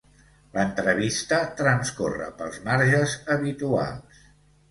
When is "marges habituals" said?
2.69-4.27